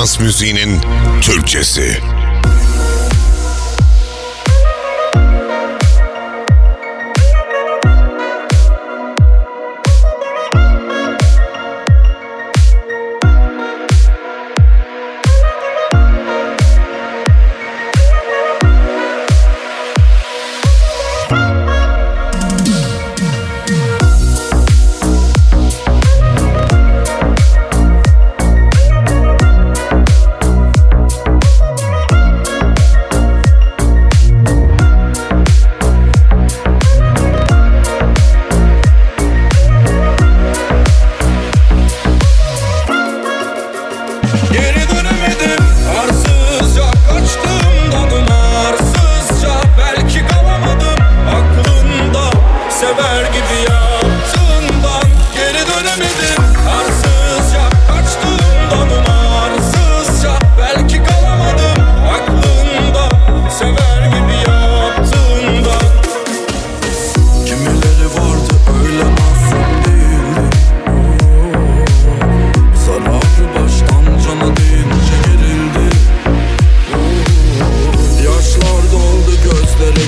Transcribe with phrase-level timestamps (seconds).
[0.00, 0.80] dans müziğinin
[1.22, 2.19] Türkçesi.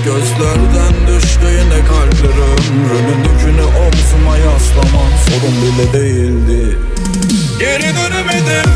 [0.05, 6.79] Gözlerden düştü yine kalpleri Ömrünün yükünü omzuma yaslaman sorun bile değildi.
[7.59, 8.71] Geri dönemedim.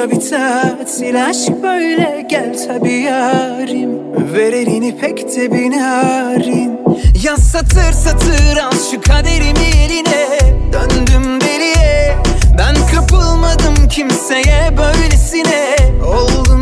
[0.00, 2.26] Uzunca bir tatil Aşk böyle.
[2.30, 3.90] Gel tabi yarim.
[4.34, 6.80] Ver elini pek de binarin.
[7.24, 10.38] Yaz satır satır al şu kaderimi eline.
[10.72, 12.16] Döndüm deliye.
[12.58, 15.76] Ben kapılmadım kimseye böylesine.
[16.06, 16.59] Oldun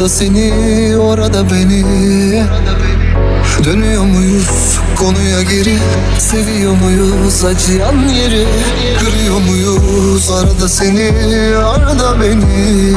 [0.00, 1.84] burada seni Orada beni.
[3.64, 5.78] Dönüyor muyuz konuya geri?
[6.18, 8.46] Seviyor muyuz acıyan yeri?
[8.98, 11.12] Kırıyor muyuz arada seni
[11.56, 12.94] Arada beni?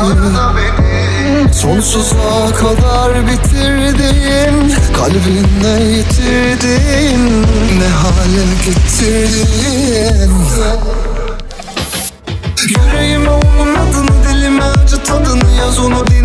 [1.53, 7.41] Sonsuza kadar bitirdin Kalbinle yitirdin.
[7.79, 10.31] Ne hale getirdin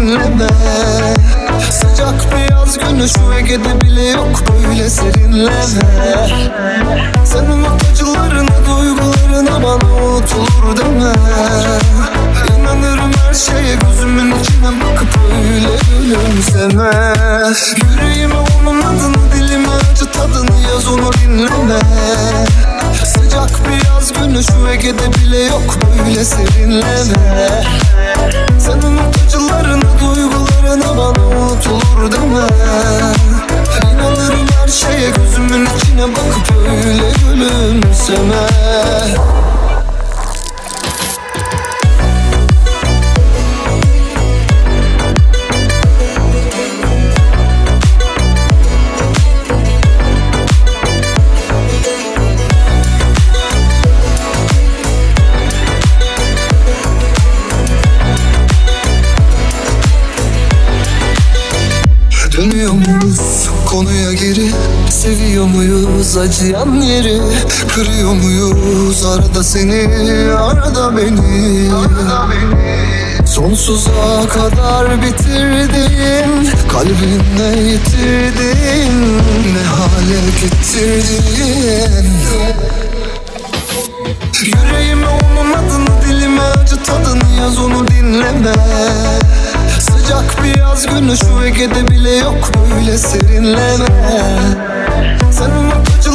[0.09, 0.49] dinleme
[1.71, 5.51] Sıcak bir yaz günü şu Ege'de bile yok böyle serinleme
[7.25, 11.13] Sen unut acılarını duygularına bana unutulur deme
[12.69, 13.75] İnanırım her şeye.
[13.75, 17.15] Gözümün içine bakıp öyle gülümseme
[17.93, 21.81] Yüreğime onun adını dilime acı tadını yaz onu dinleme.
[23.05, 27.65] Sıcak bir yaz günü şu Ege'de bile yok böyle serinleme.
[28.59, 32.47] Sen unut acılarını duygularına bana unutulur deme.
[33.93, 38.49] İnanırım her şeye gözümün içine bakıp öyle gülümseme
[65.09, 67.21] Seviyor muyuz acıyan yeri?
[67.75, 71.71] Kırıyor muyuz arada seni Arada beni?
[73.27, 79.19] Sonsuza kadar bitirdin Kalbinle yitirdin.
[79.55, 82.13] Ne hale getirdin?
[84.45, 88.55] Yüreğime onun adını dilime acı tadını yaz onu dinleme.
[89.81, 94.68] Sıcak bir yaz günü şu Ege'de bile yok böyle serinleme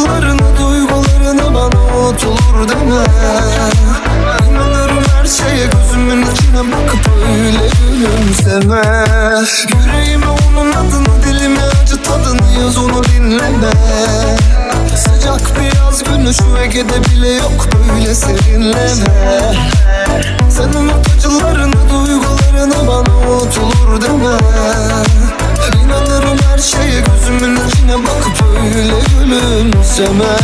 [0.03, 3.03] unut acılarını duygularını bana unutulur deme.
[4.49, 9.05] İnanırım her şeye gözümün içine bakıp öyle gülümseme.
[9.67, 13.71] Yüreğime onun adını dilime acı tadını yaz onu dinleme
[14.97, 18.87] Sıcak bir yaz günü şu Ege'de bile yok böyle serinleme.
[20.49, 24.37] Sen unut acılarını duygularını bana unutulur deme.
[25.83, 28.43] İnanırım her şeye gözümün içine bakıp
[28.75, 30.37] öyle gülümseme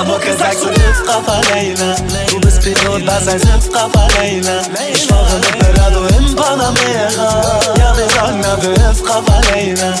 [0.00, 1.96] der Mucke sagst du Hüpfraff alleine
[2.30, 7.60] Du bist Pilot, was heißt Hüpfraff alleine Ich fahre mit Berado in Panamera.
[7.78, 9.94] Ja, wir sagen dafür Hüpfraff alleine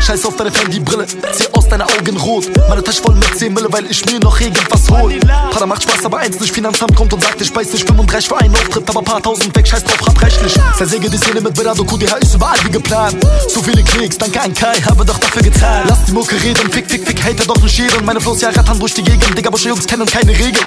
[0.00, 1.45] Scheiß auf deine Fendi-Brille, zieh
[1.78, 2.46] deine Augen rot.
[2.68, 5.18] Meine Tasche voll mit 10 Mille, weil ich mir noch irgendwas hol.
[5.50, 6.54] Para macht Spaß, aber eins nicht.
[6.54, 9.66] Finanzamt kommt und sagt, ich beiß nicht 35 für einen Auftritt, aber paar tausend weg,
[9.66, 10.54] scheiß drauf, hab rechtlich.
[10.76, 13.16] Zersäge die Szene mit Berado QDH ist überall wie geplant.
[13.48, 15.86] So viele Klicks, danke an Kai, habe doch dafür gezahlt.
[15.88, 18.04] Lass die Mucke reden, fick, fick, fick, hater doch nicht jeden.
[18.04, 20.66] Meine Flows ja rattern durch die Gegend, Digga, Busche Jungs kennen keine Regeln.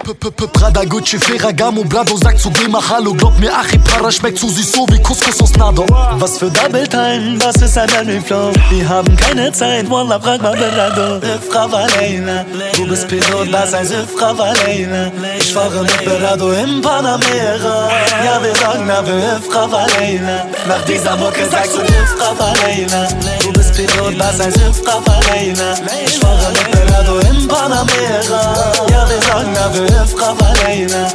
[0.54, 3.52] Prada, Gucci, Ferragamo, Blado, sagt zu Gema, hallo, glaub mir,
[3.86, 5.86] Para schmeckt zu süß, so wie Couscous aus Nado.
[6.20, 8.52] Was für Double Time, was ist ein Melody Flow?
[8.70, 10.54] Wir haben keine keine Zeit, Wallah, frag mal
[11.00, 15.10] Berado Frau Valena, du bist Pilot, lass ein Frau Valena.
[15.40, 17.90] Ich fahre mit Berado im Panamera.
[18.26, 20.46] Ja, wir sagen, na, wir Frau Valena.
[20.68, 21.82] Nach dieser Mucke sagst du
[22.18, 23.08] Frau Valena.
[23.42, 25.74] Du bist Pilot, lass ein Frau Valena.
[26.06, 28.74] Ich fahre mit Berado im Panamera.
[28.92, 31.08] Ja, wir sagen, na, wir Frau Valena.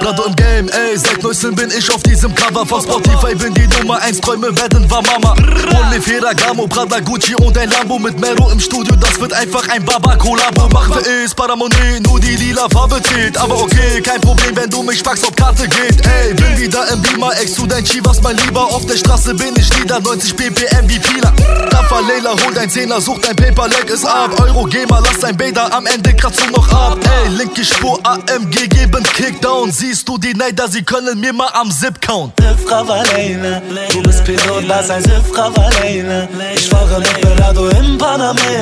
[0.00, 3.36] Brado im Game, ey, seit 19 bin ich auf diesem Cover von Spotify.
[3.36, 5.34] Bin die Nummer 1, Träume werden war Mama.
[5.78, 9.84] Ohne Ferragamo, Prada, Gucci und ein Lambo mit Mero im Studio, das wird einfach ein
[9.84, 10.66] Baba-Kollabo.
[10.70, 13.36] Machen wir es, Paramonie, nur die lila Farbe zählt.
[13.36, 16.06] Aber okay, kein Problem, wenn du mich fragst, ob Karte geht.
[16.06, 18.64] Ey, bin wieder im Beamer, ex zu dein Chivas, mein Lieber.
[18.64, 21.34] Auf der Straße bin ich wieder 90 ppm wie Pila.
[21.68, 24.40] Daffa Leila, hol dein Zehner, such dein Paper, leg es ab.
[24.40, 26.96] Euro Gamer, lass dein Bader, am Ende kratzt du noch ab.
[27.04, 29.70] Ey, linke Spur, AMG, geben Kickdown.
[29.70, 32.32] Siehst du die Neider, sie können mir mal am Zip count.
[32.66, 33.60] Frau Valena,
[33.92, 36.26] du bist Pilot, lass ein Frau Valena.
[36.54, 38.61] Ich fahre mit Berado im Panamera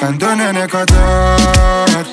[0.00, 2.06] Sen dönene kadar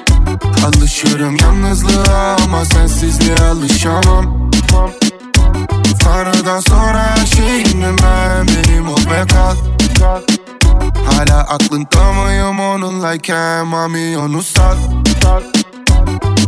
[0.65, 4.51] Alışıyorum yalnızlığa ama sensizliğe alışamam.
[6.03, 9.55] Tanrı'dan sonra her şeyimdim ben Benim ol ve kal
[11.05, 14.77] Hala aklında mıyım onunlayken Mami onu sat.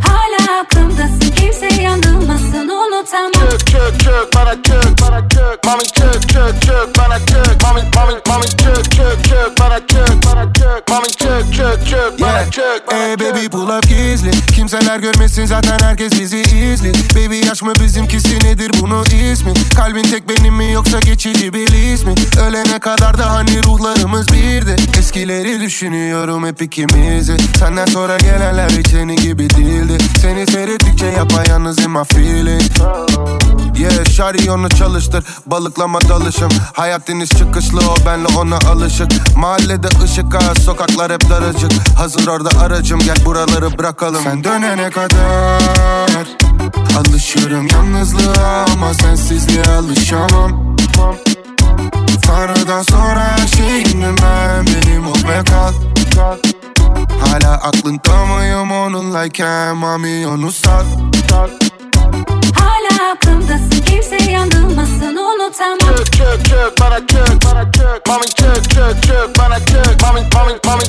[0.02, 3.32] Hala aklımdasın kimse yanılmasın unutamam.
[3.32, 8.12] Çök çök çök bana çök bana çök Mami çök çök çök bana çök Mami mami
[8.28, 13.18] mami çök çök çök bana çök bana çök Mami çök çök çök bana çök Ey
[13.20, 14.30] baby pull up gizli.
[14.54, 16.92] Kimseler görmesin zaten herkes bizi izli.
[17.14, 19.52] Baby yaş mı bizimkisi nedir bunu ismi?
[19.76, 22.14] Kalbin tek benim mi yoksa geçici bir his mi?
[22.48, 24.76] Ölene kadar da hani ruhlarımız birdi.
[24.98, 27.36] Eskileri düşünüyorum hep ikimizi.
[27.58, 29.98] Senden sonra gelenler hiç seni gibi değildi.
[30.20, 32.62] Seni seyrettikçe yapayalnız in my feeling
[33.78, 36.48] Yeah şari onu çalıştır Balıklama dalışım.
[36.72, 39.36] Hayat deniz çıkışlı o benle ona alışık.
[39.36, 41.70] Mahallede ışık az sokaklar hep daracık.
[41.98, 44.22] Hazır orada aracım gel buraları bırakalım.
[44.22, 46.26] Sen dönene kadar
[46.98, 50.76] Alışıyorum yalnızlığa ama sensizliğe alışamam.
[52.26, 55.72] Tanrı'dan sonra her şeyimdim ben Benim ol ve kal
[57.20, 60.84] Hala aklında mıyım onunlayken Mami onu sat
[62.54, 65.78] Hala aklımdasın kimse yanılmasın unutamam.
[65.78, 66.98] Çök çök çök bana
[67.44, 67.70] bana
[68.08, 68.26] Mami
[69.02, 70.02] çök bana çök.
[70.02, 70.82] Mami mami mami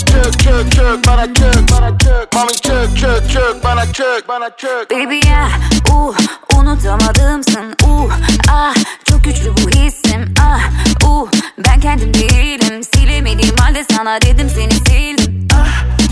[0.72, 2.34] çök bana çök bana çök.
[2.36, 4.91] Mami çök çök çök bana çök bana çök.
[4.91, 5.50] Baby ya
[5.93, 6.15] uh,
[6.60, 8.13] unutamadımsın uh,
[8.50, 8.75] ah
[9.10, 10.62] Çok güçlü bu hissim ah
[11.08, 11.27] uh,
[11.67, 15.33] Ben kendim değilim silemediğim halde sana dedim seni sildim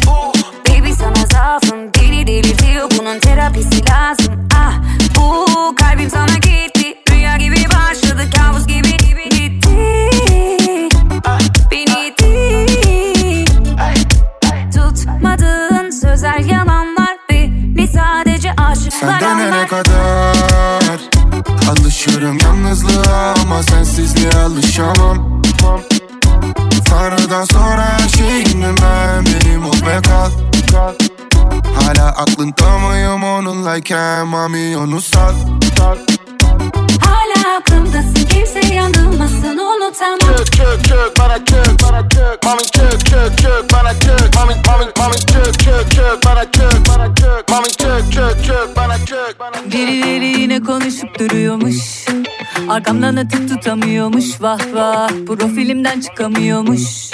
[0.08, 0.34] uh,
[0.70, 1.80] Baby sana zaafım.
[2.02, 4.48] Beni delirtiyor bunun terapisi lazım.
[4.56, 4.74] Ah
[5.20, 6.96] uh, Kalbim sana gitti.
[7.12, 8.30] Rüya gibi başladı.
[8.36, 8.98] Kabus gibi
[9.30, 9.70] gitti.
[11.26, 11.40] Ah,
[11.72, 13.46] Beni itti
[14.74, 21.00] Tutmadığın sözler yalanlar Beni sadece aşıklar Sen dönene kadar
[21.70, 25.42] Alışıyorum yalnızlığa ama sensizliğe alışamam.
[26.86, 30.32] Tanrı'dan sonra her şeyimdim ben Benim ol ve kal
[31.76, 34.28] Hala aklında mıyım onunlayken?
[34.28, 35.36] Mami onu sat.
[37.02, 40.20] Hala aklımdasın kimse yanılmasın unutamam.
[40.20, 44.86] Çök çök çök bana çök bana çök Mami çök çök çök bana çök Mami mami
[44.98, 48.96] mami çök çök çök bana çök bana çök Mami çök çök çök bana
[49.40, 52.06] bana Birileri yine konuşup duruyormuş.
[52.70, 54.42] Arkamdan atıp tutamıyormuş.
[54.42, 57.12] Vah vah Profilimden çıkamıyormuş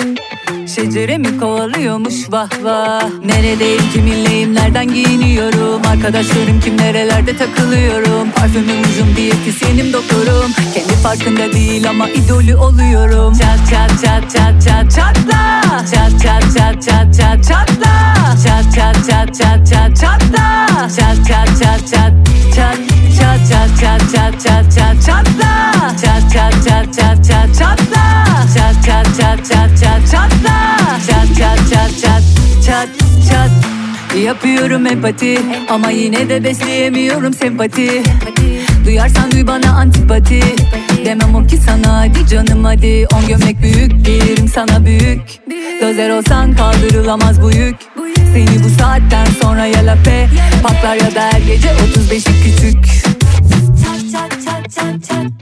[0.77, 9.15] Şecere mi kovalıyormuş vah vah Neredeyim kiminleyim nereden giyiniyorum Arkadaşlarım kim nerelerde takılıyorum Parfümüm ucum
[9.15, 15.61] diyetisyenim doktorum Kendi farkında değil ama idolü oluyorum Çat çat çat çat çat çatla
[15.93, 20.67] Çat çat çat çat çat çatla çat çat çat çatla
[20.97, 22.13] Çat çat çat çat çat
[22.57, 22.77] çat
[23.49, 25.71] çat çat çat çat çat çatla
[26.01, 31.91] Çat çat çat çat çat çatla Çat çat çat çat çat çatla Çat çat çat
[32.01, 32.23] çat
[32.65, 32.89] çat
[33.29, 33.51] çat
[34.23, 38.03] Yapıyorum empati ama yine de besleyemiyorum sempati
[38.87, 40.39] Duyarsan duy bana antipati.
[41.05, 43.07] Demem o ki sana hadi canım hadi.
[43.13, 45.21] On gömlek büyük giyerim sana büyük.
[45.81, 47.75] Dozer olsan kaldırılamaz bu yük.
[48.33, 50.29] Seni bu saatten sonra ya lape
[50.63, 52.85] Patlar ya da her gece 35'i küçük.
[53.83, 55.36] Çat çat çat çat Çat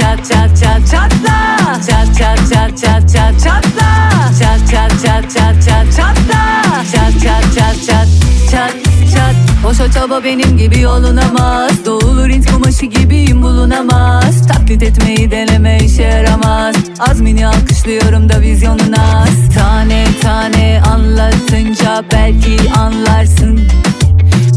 [0.00, 5.30] Çat çat çat çat çat çatla Çat çat çat çat çat çatla Çat çat çat
[5.34, 8.08] çat çat çatla Çat çat çat çat
[8.50, 8.72] çat
[9.14, 16.02] çat Boşa çaba benim gibi olunamaz Doğulur int kumaşı gibiyim bulunamaz Taklit etmeyi deneme işe
[16.02, 16.76] yaramaz
[17.10, 23.60] Azmini alkışlıyorum da vizyonun az Tane tane anlatınca belki anlarsın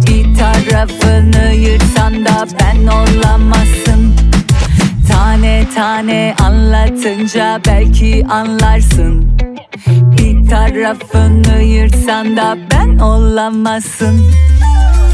[0.07, 4.22] bir tarafını yırtsan da ben olamazsın
[5.23, 9.37] Tane tane anlatınca belki anlarsın
[9.87, 14.21] Bir tarafını yırtsan da ben olamazsın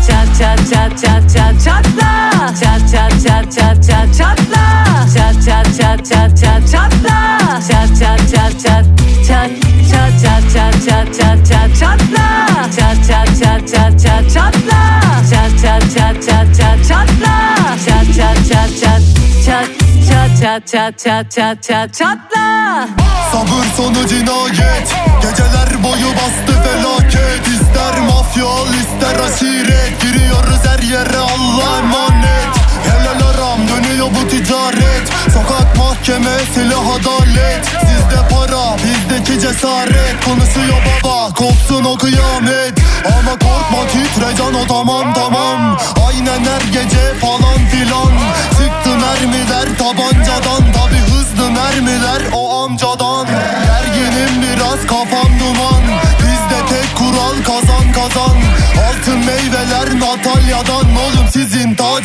[0.08, 6.06] Çat çat çat çat çat çatla Çat çat çat çat çat çatla Çat çat çat
[6.06, 8.86] çat çat çatla Çat çat çat çat
[9.28, 12.48] çat çat çat çat çat çat çat çatla
[12.78, 17.36] Çat çat çat çat çat çatla Çat çat çat çat çat çatla
[17.86, 19.02] Çat çat çat çat
[19.46, 19.68] çat
[20.10, 22.88] çat çat çat çat çat çat çatla
[23.32, 31.18] Sabır sonu cinayet Geceler boyu bastı felaket İster mafya al ister aşiret Giriyoruz her yere
[31.18, 32.49] Allah emanet
[34.00, 35.10] dönüyor bu ticaret.
[35.34, 37.66] Sokak mahkeme silah adalet.
[37.66, 40.26] Sizde para bizdeki cesaret.
[40.26, 42.80] Konuşuyor baba kopsun o kıyamet.
[43.06, 45.78] Ama korkma titre can o tamam tamam.
[46.08, 48.12] Aynen her gece falan filan.
[48.50, 50.72] Çıktı mermiler tabancadan.
[50.74, 53.28] Tabi hızlı mermiler o amcadan.
[53.66, 55.84] Gerginim biraz kafam duman.
[56.20, 58.38] Bizde tek kural kazan kazan.
[58.90, 60.96] Altın meyveler Natalya'dan.
[60.96, 61.49] Oğlum sizin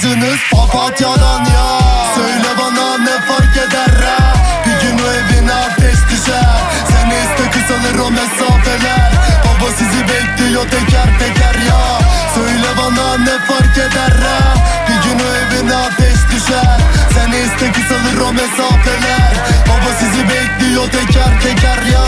[0.05, 1.81] tacınız papatyadan ya.
[2.15, 4.35] Söyle bana ne fark eder ha
[4.67, 9.13] Bir gün o evine ateş düşer Sen iste kısalır o mesafeler.
[9.45, 11.99] Baba sizi bekliyor teker teker ya.
[12.35, 14.55] Söyle bana ne fark eder ha
[14.89, 16.94] Bir gün o evine ateş düşer
[17.35, 19.33] Sen iste kısalır o mesafeler.
[19.69, 22.05] Baba sizi bekliyor teker teker ya.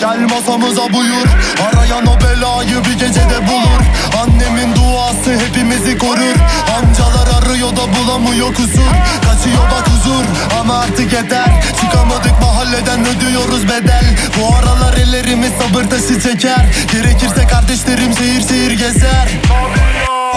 [0.00, 1.26] Gel masamıza buyur.
[1.66, 3.82] Arayan o belayı bir gecede bulur.
[4.22, 6.36] Annemin duası hepimizi korur.
[6.76, 8.92] Amcalar arıyor da bulamıyor kusur.
[9.24, 10.24] Kaçıyor bak huzur
[10.60, 11.62] ama artık yeter.
[11.80, 14.16] Çıkamadık mahalleden ödüyoruz bedel.
[14.40, 16.66] Bu aralar ellerimiz sabır taşı çeker.
[16.92, 19.28] Gerekirse kardeşlerim şehir şehir gezer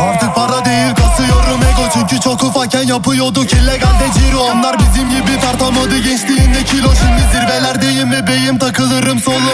[0.02, 1.90] Artık para değil kasıyorum ego.
[1.94, 4.40] Çünkü çok ufakken yapıyorduk illegalde ciro.
[4.40, 6.90] Onlar bizim gibi tartamadı gençliğinde kilo.
[6.96, 9.54] Şimdi zirvelerdeyim ve beyim takılırım solo.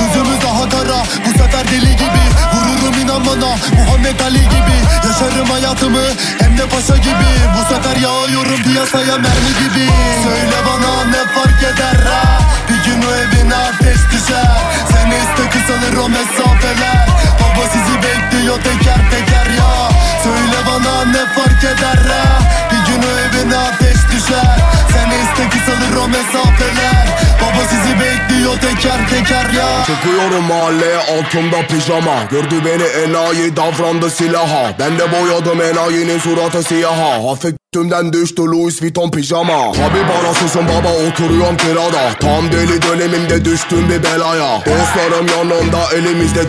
[0.00, 2.24] Gözümüz daha kara bu sefer deli gibi.
[2.54, 4.76] Vururum inan bana Muhammed Ali gibi.
[5.06, 6.04] Yaşarım hayatımı
[6.40, 7.30] hem de paşa gibi.
[7.56, 9.86] Bu sefer yağıyorum piyasaya mermi gibi.
[10.24, 12.38] Söyle bana ne fark eder ha?
[12.68, 14.50] Bir gün o evine ateş düşer.
[14.92, 17.06] Sen iste kısalır o mesafeler.
[17.40, 19.81] Baba sizi bekliyor teker teker ya
[20.24, 22.38] Söyle bana ne fark eder ha?
[22.70, 24.58] Bir gün o evine ateş düşer.
[24.92, 27.06] Sen iste kısalır o mesafeler.
[27.42, 29.84] Baba sizi bekliyor teker teker ya.
[29.86, 32.24] Çıkıyorum mahalleye altımda pijama.
[32.30, 34.72] Gördü beni enayi davrandı silaha.
[34.78, 37.30] Ben de boyadım enayinin suratı siyaha.
[37.30, 39.72] Hafif Tümden düştü Louis Vuitton pijama.
[39.72, 42.12] Tabi parasızım baba oturuyorum kirada.
[42.20, 44.62] Tam deli dönemimde düştüm bir belaya.
[44.66, 46.40] Dostlarım yanımda elimizde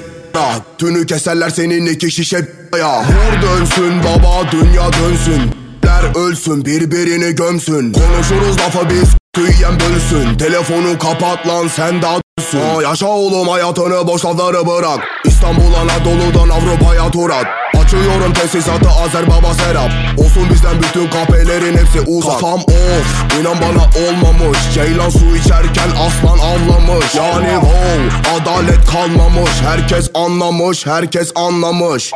[0.78, 2.38] Tünü keserler senin iki şişe
[2.80, 3.00] ya.
[3.00, 5.52] Vur dönsün baba dünya dönsün.
[5.84, 7.94] Der ölsün birbirini gömsün.
[7.94, 12.60] Konuşuruz lafı biz Tüyen bölsün Telefonu kapat lan sen daha dönsün.
[12.60, 15.00] Aa, Yaşa oğlum hayatını boş lafları bırak.
[15.26, 17.46] İstanbul Anadolu'dan Avrupa'ya turat
[17.94, 19.92] Açıyorum tesisatı Azer Baba Serap.
[20.18, 22.32] Olsun bizden bütün kahvelerin hepsi uzak.
[22.40, 24.58] Kafam of inan bana olmamış.
[24.74, 27.16] Ceylan su içerken aslan avlamış.
[27.16, 29.52] Yani wow adalet kalmamış.
[29.66, 32.12] Herkes anlamış herkes anlamış.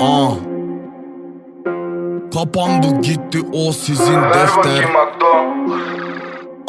[0.00, 0.30] Aa.
[2.34, 4.84] Kapandı gitti o sizin defter.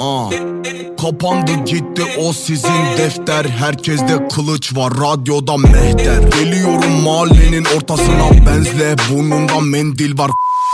[0.06, 0.30] Aa.
[1.02, 3.46] Kapandı gitti o sizin defter.
[3.46, 6.22] Herkeste kılıç var radyoda mehter.
[6.40, 8.96] Geliyorum mahallenin ortasına benzle.
[9.12, 10.32] Burnumda mendil var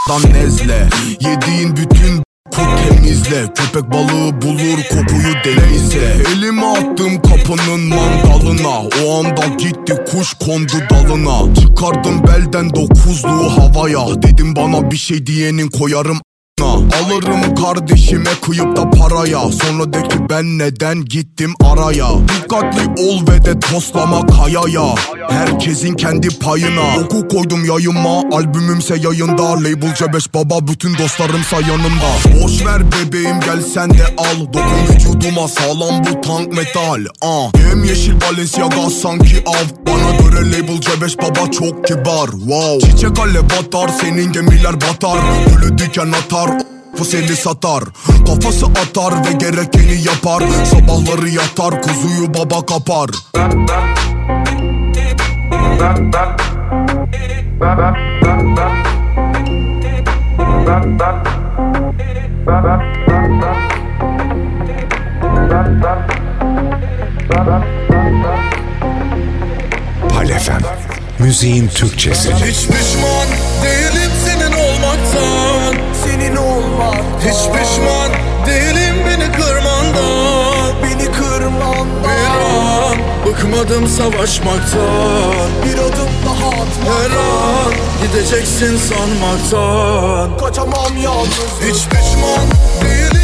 [0.09, 0.89] dan nezle.
[1.19, 2.23] Yediğin bütün
[2.55, 3.53] Kurt temizle.
[3.55, 6.17] Köpek balığı bulur kokuyu deneyse.
[6.35, 8.79] Elimi attım kapının mandalına.
[9.05, 11.55] O anda gitti kuş kondu dalına.
[11.55, 14.21] Çıkardım belden dokuzluğu havaya.
[14.23, 16.19] Dedim bana bir şey diyenin koyarım
[16.65, 19.39] Alırım kardeşime kıyıp da paraya.
[19.39, 22.07] Sonra de ki ben neden gittim araya?
[22.27, 24.95] Dikkatli ol ve de toslama kayaya.
[25.29, 26.97] Herkesin kendi payına.
[27.03, 28.21] Oku koydum yayıma.
[28.31, 29.43] Albümümse yayında.
[29.43, 30.67] Label C5 baba.
[30.67, 32.41] Bütün dostlarımsa yanımda.
[32.43, 34.53] Boş ver bebeğim gel sen de al.
[34.53, 37.05] Dokun vücuduma sağlam bu tank metal.
[37.23, 37.51] Uh.
[37.69, 39.87] Yem yeşil Balenciaga sanki av.
[39.87, 42.27] Bana göre label C5 baba çok kibar.
[42.31, 42.91] Wow.
[42.91, 45.19] Çiçek ale batar senin gemiler batar.
[45.47, 46.50] Gülü diken atar
[46.99, 47.83] bu seni satar
[48.27, 53.09] Kafası atar ve gerekeni yapar Sabahları yatar kuzuyu baba kapar
[70.09, 70.61] Palefem.
[71.19, 72.33] Müziğin Türkçesi.
[72.33, 73.27] Hiç pişman
[73.63, 74.00] değilim
[77.19, 78.11] Hiç pişman
[78.47, 86.93] değilim beni kırmandan Beni kırman Bir an bıkmadım savaşmaktan Bir adım daha atma.
[86.93, 91.61] Her an gideceksin sanmaktan Kaçamam yalnız.
[91.61, 92.45] Hiç pişman
[92.81, 93.20] değilim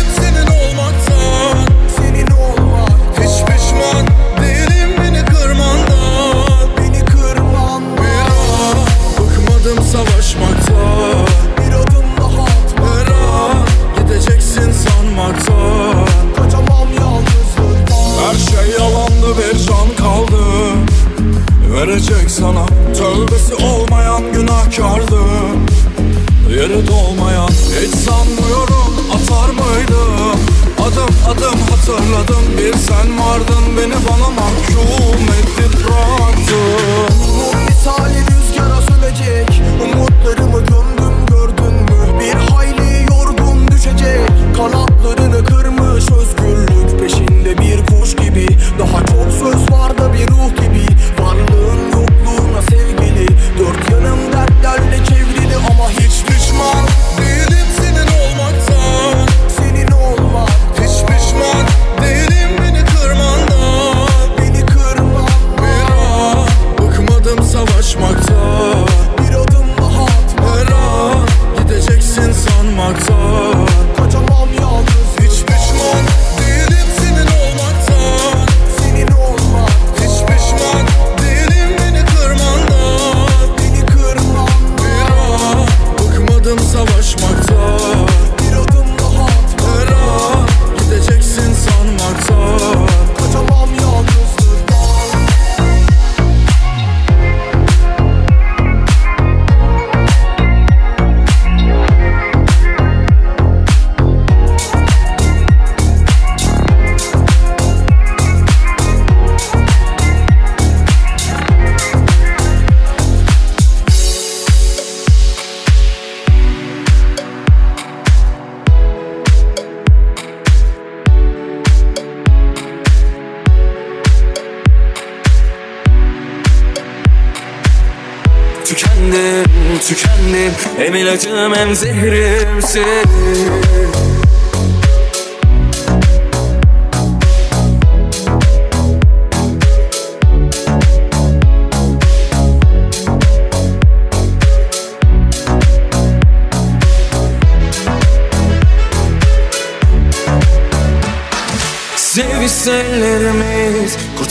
[130.27, 132.83] tükendim Hem ilacım hem zehrimsin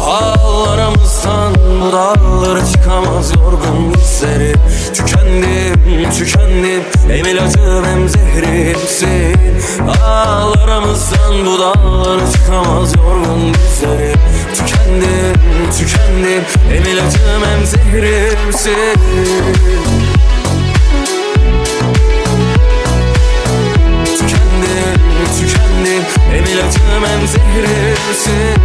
[0.00, 4.54] Ağlarımızdan bu dağlara çıkamaz yorgun hisleri
[4.94, 9.36] Tükendim tükendim Hem ilacım hem zehrimsin
[10.04, 14.18] Ağlarımızdan bu dağlara çıkamaz yorgun dizlerim
[14.54, 18.94] Tükendim, tükendim Hem ilacım hem zehrimsin
[24.04, 25.00] Tükendim,
[25.38, 28.60] tükendim Hem ilacım hem zehrimsin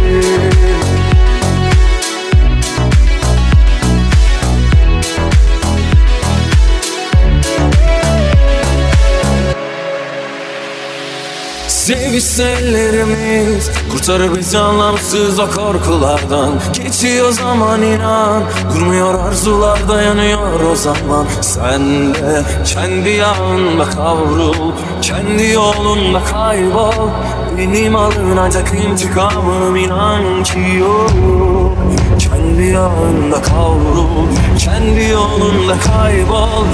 [11.86, 16.50] Sevişse ellerimiz Kurtarır bizi anlamsız o korkulardan.
[16.84, 18.42] Geçiyor zaman inan
[18.74, 21.26] Durmuyor arzular dayanıyor o zaman.
[21.40, 24.72] Sen de kendi yağında kavrul
[25.02, 27.10] Kendi yolunda kaybol.
[27.58, 31.78] Benim alınacak intikamım inan ki yok.
[32.18, 36.66] Kendi yağında kavrul Kendi yolunda kaybol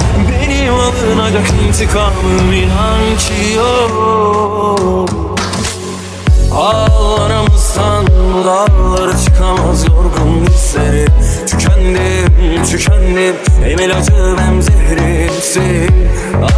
[0.43, 5.11] Benim alınacak intikamım inan ki yok.
[6.55, 11.07] Ağlarımızdan bu dağlara çıkamaz yorgun dizleri
[11.47, 15.91] Tükendim, tükendim Hem ilacım hem zehrimsin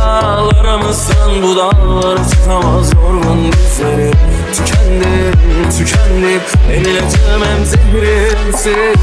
[0.01, 4.11] Ağlarımızdan bu dağlara çıkamaz yorgun dizleri
[4.53, 8.95] Tükendim, tükendim Hem ilacım hem zehrimsin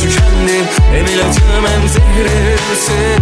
[0.00, 3.18] Tükendim Hem ilacım hem zehrimsin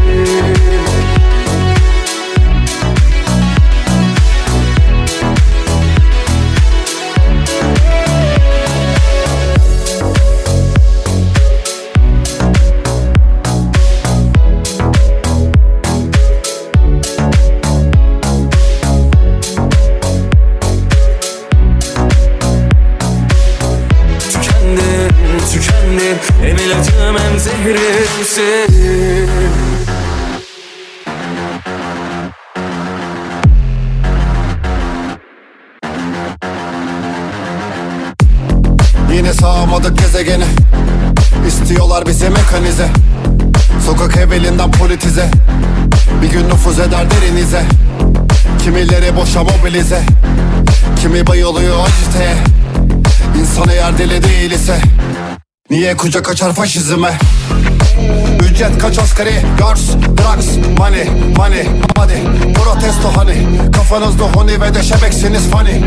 [27.75, 29.31] zehrimsin
[39.13, 40.45] Yine sağamadık gezegeni.
[41.49, 42.89] İstiyorlar bizi mekanize.
[43.87, 45.31] Sokak evvelinden politize.
[46.23, 47.63] Bir gün nüfuz eder derinize.
[48.65, 50.03] Kimileri boşa mobilize.
[51.03, 52.37] Kimi bayılıyor aciteye.
[53.41, 54.81] İnsan eğer deli değil ise
[55.71, 57.19] Niye kucak açar faşizme?
[58.51, 60.47] Ücret kaç asgari Girls, drugs,
[60.79, 61.05] money,
[61.37, 65.81] money, body Protesto hani Kafanızda honi ve de şebeksiniz funny.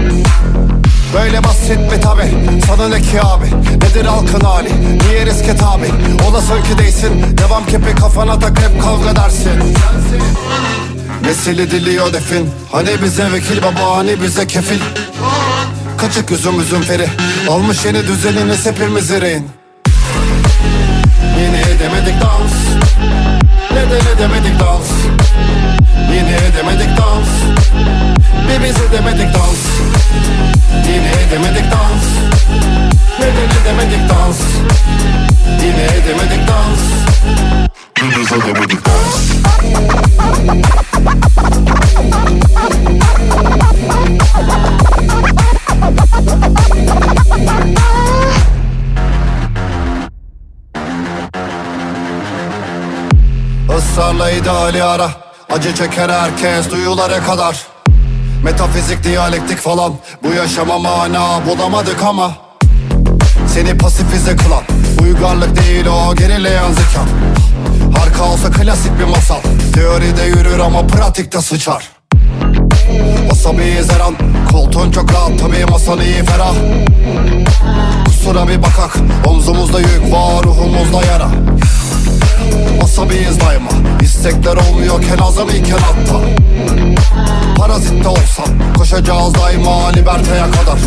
[1.13, 2.24] Böyle basit mi tabi?
[2.68, 3.46] Sana ne ki abi?
[3.86, 4.70] Nedir halkın hali?
[5.10, 5.86] Niye riske tabi?
[6.30, 7.38] Olasın ki değilsin.
[7.38, 9.52] Devam kepi kafana tak hep kavga dersin.
[11.24, 12.50] Nesili diliyor defin.
[12.72, 14.80] Hani bize vekil baba hani bize kefil.
[15.98, 17.08] Kaçık üzüm üzüm feri.
[17.50, 19.59] Almış yeni düzeniniz hepimiz rehin
[21.99, 22.51] Yine edemedik dans.
[23.71, 24.88] Neden edemedik dans.
[26.12, 27.29] Yine edemedik dans.
[28.47, 29.59] Bir biz edemedik dans.
[30.88, 32.03] Yine edemedik dans.
[33.19, 34.39] Neden edemedik dans.
[35.62, 36.79] Yine edemedik dans.
[37.95, 39.29] Bir biz edemedik dans
[53.99, 55.12] Israrla ideali ara.
[55.49, 57.57] Acı çeker herkes duyulara kadar.
[58.43, 59.93] Metafizik, diyalektik falan.
[60.23, 62.31] Bu yaşama mana bulamadık ama.
[63.53, 64.63] Seni pasifize kılan
[65.01, 67.01] Uygarlık değil o gerileyen zeka.
[67.99, 69.41] Harika olsa klasik bir masal.
[69.73, 71.89] Teoride yürür ama pratikte sıçar.
[73.31, 74.15] Asabiyiz her an
[74.51, 76.55] Koltuğun çok rahat tabii masan iyi ferah.
[78.05, 81.29] Kusura bir bakak Omzumuzda yük var ruhumuzda yara
[82.84, 83.70] Asabiyiz daima.
[84.02, 86.22] İstekler olmuyorken azam iken hatta
[87.58, 88.46] Parazitte olsam
[88.78, 90.80] Koşacağız daima liberteye kadar.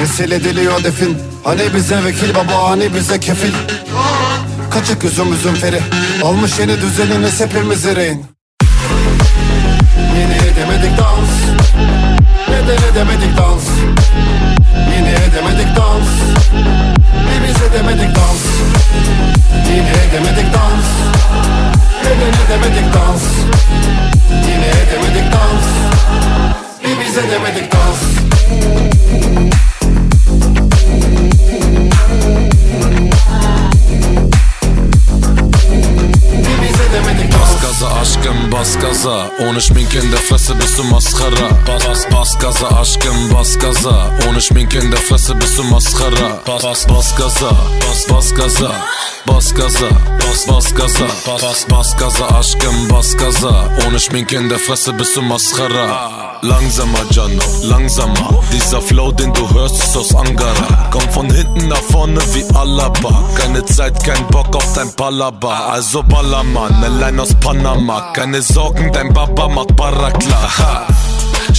[0.00, 1.18] Nesil ediliyor defin.
[1.44, 3.52] Hani bize vekil baba hani bize kefil.
[4.70, 5.80] Kaçık üzüm üzüm feri.
[6.24, 8.24] Almış yeni düzeniniz hepimiz rehin
[10.18, 11.30] Yine edemedik dans.
[12.48, 13.64] Neden edemedik dans?
[14.96, 16.08] Yine edemedik dans.
[17.12, 18.71] Bir biz edemedik dans
[19.68, 20.86] Yine edemedik dans.
[22.04, 23.22] Neden edemedik dans?
[24.46, 25.66] Yine edemedik dans.
[26.84, 28.22] Bir biz edemedik dans.
[37.82, 38.88] Bas aşkım bas gaza.
[38.92, 44.10] Gaza Ohne Schminke in der Fresse bist du Mascara Bas, bas, gaza, aşkım bas gaza.
[44.28, 48.70] Ohne Schminke in der Fresse bist du Mascara Bas, bas, bas gaza, bas, bas gaza
[49.32, 51.06] Bas gaza, bas, bas gaza
[51.70, 53.68] Bas, gaza, aşkım bas gaza.
[53.86, 56.10] Ohne Schminke in der Fresse bist du Mascara.
[56.42, 58.42] Langsamer, Jano, langsamer.
[58.52, 60.90] Dieser Flow, den du hörst, ist aus Angara.
[60.90, 63.24] Komm von hinten nach vorne wie Alaba.
[63.34, 68.12] Keine Zeit, kein Bock auf dein Palaba Also Ballermann, allein aus Panama.
[68.12, 70.86] Keine Sorgen, dein Papa macht Barakla.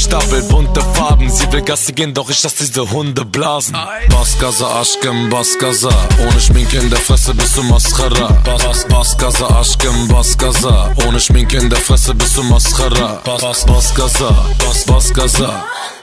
[0.03, 3.75] Stapel bunte Farben, sie will Gasse gehen, doch ich lass diese Hunde blasen.
[4.11, 5.89] Baskaza, aşkım, baskaza.
[6.23, 8.27] Ohne Schminke in der Fresse bist du Mascara.
[8.45, 10.93] Bas, baskaza, aşkım, baskaza.
[11.07, 13.21] Ohne Schminke in der Fresse bist du Mascara.
[13.25, 15.49] Bas, baskaza, bas, baskaza.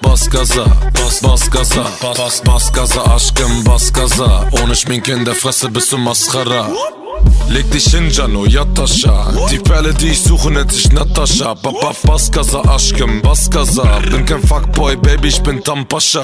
[0.02, 1.84] Baskaza, bas, baskaza.
[2.02, 4.48] Bas, baskaza, aşkım, baskaza.
[4.52, 6.70] Ohne Schminke in der Fresse bist du Mascara.
[7.48, 8.44] Leg dich hin, Jano,
[8.82, 13.84] aşağı Die Perle, die ich suche, nennt sich Natascha Baba, bas gaza, aşkım, bas gaza
[14.12, 16.22] Bin kein Fuckboy, Baby, ich bin Tampascha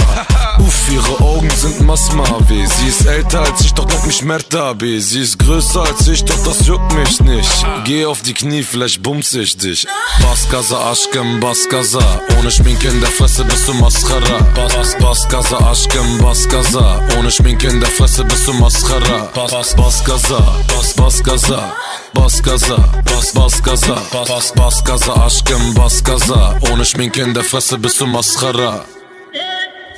[0.59, 2.66] Uff, ihre Augen sind Masmavi.
[2.66, 5.00] Sie ist älter als ich, doch nennt mich Mertabi.
[5.00, 7.66] Sie ist größer als ich, doch das juckt mich nicht.
[7.85, 9.87] Geh auf die Knie, vielleicht bumse ich dich.
[10.22, 12.00] Bas gaza, aşkım, bas gaza
[12.38, 17.30] Ohne Schminke in der Fresse bist du Mascara Bas, bas gaza, aşkım, bas gaza Ohne
[17.30, 20.40] Schminke in der Fresse bist du Mascara Bas, bas gaza,
[20.87, 21.75] bas, bas gaza.
[22.14, 23.96] Bas gaza, bas bas gaza.
[24.12, 25.77] Bas bas gaza aşkım.
[25.77, 26.59] Bas gaza.
[26.70, 28.85] Ohne Schminke in der Fresse bist du Mascara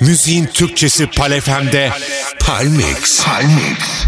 [0.01, 1.91] Müziğin Türkçesi Palefem'de
[2.39, 3.25] Palmix.
[3.25, 4.05] Palmix.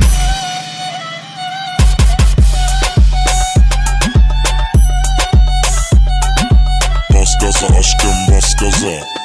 [7.13, 9.20] Bas gaza aşkım bas gaza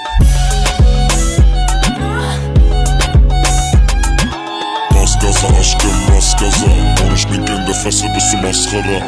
[5.42, 6.66] Gaza aşkım bas gaza
[7.03, 9.07] Konuşmayken de fesi bir maskara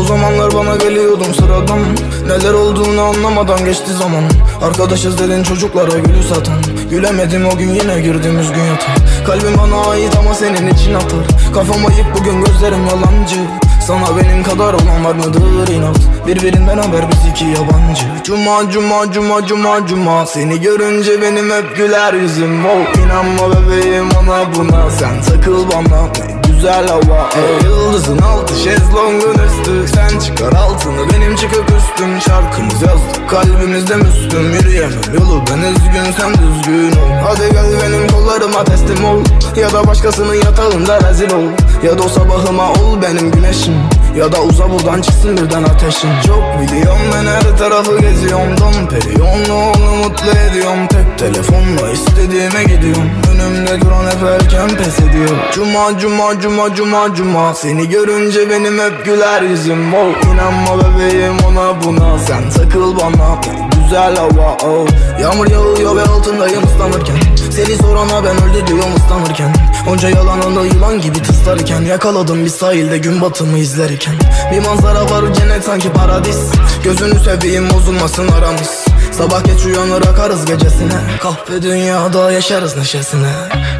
[0.00, 1.78] O zamanlar bana geliyordum sıradan.
[2.26, 4.24] Neler olduğunu anlamadan geçti zaman.
[4.62, 6.56] Arkadaşız dedin çocuklara gülü satan.
[6.90, 11.52] Gülemedim o gün yine girdiğimiz gün yatağa Kalbim bana ait ama senin için atar.
[11.54, 13.40] Kafam ayık bugün gözlerim yalancı
[13.80, 15.96] sana benim kadar olan var mıdır inat?
[16.26, 18.06] Birbirinden haber biz iki yabancı.
[18.24, 20.26] Cuma cuma cuma cuma cuma.
[20.26, 22.66] Seni görünce benim hep güler yüzüm.
[22.66, 24.90] Oh, İnanma bebeğim ona buna.
[24.90, 26.12] Sen takıl bana
[26.60, 27.28] güzel hava.
[27.36, 29.94] Ey yıldızın altı şezlongun üstü.
[29.94, 32.20] Sen çıkar altını benim çıkıp üstüm.
[32.20, 34.52] Şarkımız yazdık kalbimizde müslüm.
[34.52, 37.10] Yürüyemem yolu ben üzgün sen düzgün ol.
[37.24, 39.20] Hadi gel benim kollarıma teslim ol.
[39.56, 41.48] Ya da başkasının yatağında rezil ol.
[41.82, 43.74] Ya da o sabahıma ol benim güneşim.
[44.16, 46.10] Ya da uza buradan çıksın birden ateşin.
[46.26, 48.56] Çok biliyorum ben her tarafı geziyorum.
[48.60, 50.86] Don Perion'la onu mutlu ediyorum.
[50.88, 53.10] Tek telefonla istediğime gidiyorum.
[53.32, 55.28] Önümde duran hep erken pes ediyor.
[55.54, 59.94] Cuma cuma cuma cuma cuma Seni görünce benim hep güler yüzüm.
[59.94, 62.18] Oh, İnanma bebeğim ona buna.
[62.18, 63.40] Sen takıl bana
[63.82, 64.56] güzel hava.
[64.64, 64.86] Oh.
[65.20, 67.16] Yağmur yağıyor ve altındayım ıslanırken.
[67.50, 69.54] Seni sorana ben öldü diyorum ıslanırken.
[69.88, 71.82] Onca yalanında yılan gibi tıslarken.
[71.82, 74.14] Yakaladım bir sahilde gün batımı izlerken.
[74.52, 76.38] Bir manzara var cennet sanki paradis.
[76.84, 78.89] Gözünü seveyim bozulmasın aramız
[79.20, 81.00] Sabah geç uyanır akarız gecesine.
[81.20, 83.32] Kahve dünyada yaşarız neşesine.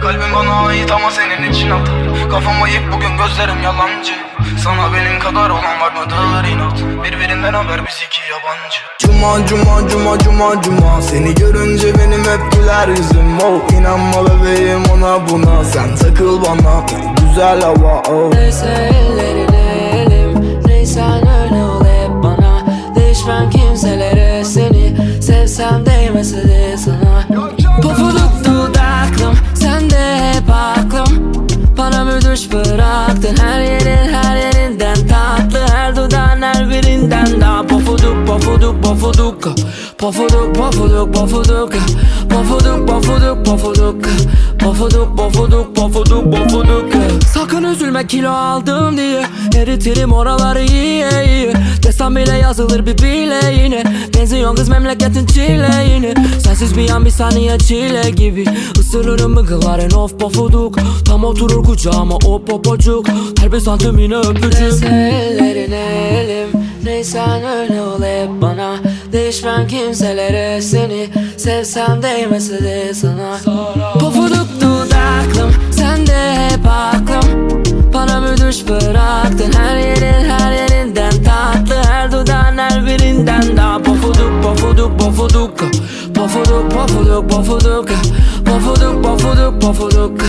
[0.03, 2.31] Kalbim bana ait ama senin için atar.
[2.31, 4.13] Kafam ayık bugün gözlerim yalancı.
[4.65, 6.79] Sana benim kadar olan var mıdır inat?
[7.05, 8.81] Birbirinden haber biz iki yabancı.
[8.99, 11.03] Cuma cuma cuma cuma cuma.
[11.03, 13.39] Seni görünce benim hep güler yüzüm.
[13.45, 15.65] Oh, İnanma bebeğim ona buna.
[15.65, 16.87] Sen takıl bana
[17.21, 18.35] güzel hava oh.
[18.35, 20.61] Neyse ellerine elim.
[20.67, 22.67] Neysen öyle ol hep bana.
[22.97, 24.30] Değişmem kimselere
[25.51, 27.27] Sevsem değmese de sana.
[27.83, 31.33] Pofuduk dudaklım Sen de hep aklım.
[31.79, 35.67] Bana müdüş bıraktın Her yerin her yerinden tatlı.
[35.75, 39.45] Her dudağın her birinden daha Pofuduk pofuduk pofuduk.
[39.99, 41.73] Pofuduk pofuduk pofuduk.
[42.31, 44.05] Pofuduk pofuduk pofuduk.
[44.59, 46.93] Pofuduk pofuduk pofuduk pofuduk
[47.51, 49.27] Sakın üzülme kilo aldım diye.
[49.57, 51.53] Eritirim oraları iyi iyi.
[51.83, 53.85] Desem bile yazılır bir bileğine.
[54.15, 58.45] Benziyorsun kız memleketin çileğini Sensiz bir an bir saniye çile gibi.
[58.81, 60.79] Isırırım mıgıların of pofuduk.
[61.05, 63.07] Tam oturur kucağıma o popocuk
[63.41, 64.61] Her bir santim yine öpücük.
[64.61, 66.49] Neyse ellerine elim.
[66.85, 68.77] Neysen öyle ol hep bana
[69.13, 73.37] Değişmem kimselere seni Sevsem değmese de sana.
[74.01, 77.51] Pofuduk dudaklım Sen de hep aklım.
[77.95, 81.75] Bana müdüş bıraktın Her yerin her yerinden tatlı.
[81.91, 85.71] Her dudağın her birinden daha Pofuduk pofuduk pofuduk Pofuduk.
[86.15, 87.89] Pofuduk pofuduk Pofuduk.
[88.45, 90.21] Pofuduk pofuduk Pofuduk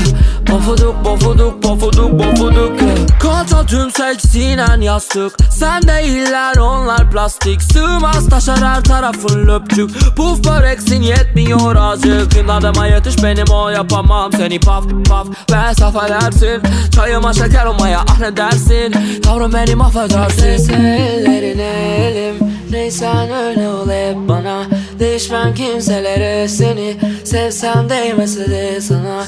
[0.52, 3.20] pofuduk pofuduk pofuduk yeah.
[3.20, 5.34] Kata tüm seksinen yastık.
[5.52, 7.62] Sen değiller onlar plastik.
[7.62, 9.90] Sığmaz taşar her tarafın löpçük.
[10.16, 12.38] Puf böreksin yetmiyor azıcık.
[12.38, 14.32] İmdadıma yetiş benim o yapamam.
[14.32, 16.62] Seni paf paf ve saf edersin.
[16.96, 20.44] Çayıma şeker olmaya ah ne dersin Tavrım beni mahvedersin.
[20.44, 21.74] Neyse ellerine
[22.06, 22.36] elim
[22.72, 24.64] Neysen öyle ol hep bana
[25.02, 29.24] Değişmem kimselere seni Sevsem değmese de sana.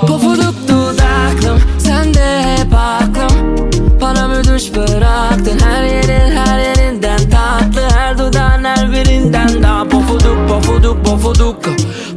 [0.00, 3.56] Pofuduk dudaklım Sen de hep aklım.
[4.00, 7.96] Bana müdüş bıraktın Her yerin her yerinden tatlı.
[7.96, 11.64] Her dudağın her birinden daha Pofuduk pofuduk pofuduk.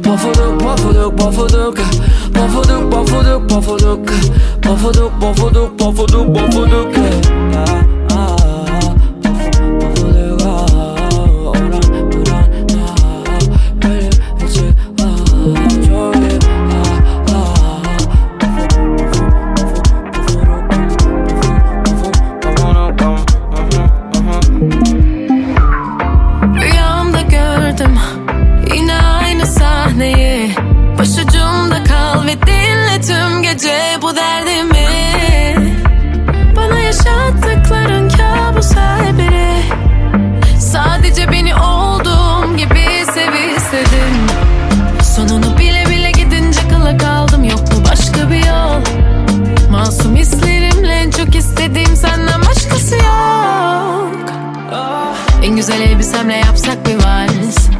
[0.04, 1.78] Pofuduk pofuduk pofuduk.
[2.34, 4.08] Pofuduk pofuduk pofuduk.
[4.62, 6.94] Pofuduk pofuduk pofuduk pofuduk.
[7.56, 7.95] Ah,